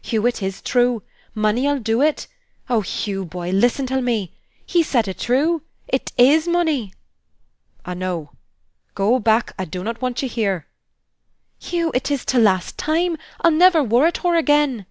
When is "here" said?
10.30-10.66